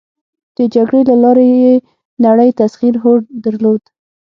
د 0.57 0.59
جګړې 0.73 1.01
له 1.09 1.15
لارې 1.23 1.47
یې 1.63 1.73
نړی 2.25 2.49
تسخیر 2.59 2.95
هوډ 3.03 3.21
درلود. 3.45 3.81